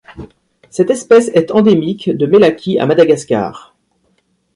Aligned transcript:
Cette 0.71 0.89
espèce 0.89 1.27
est 1.35 1.51
endémique 1.51 2.09
du 2.09 2.25
Melaky 2.25 2.79
à 2.79 2.87
Madagascar. 2.87 3.75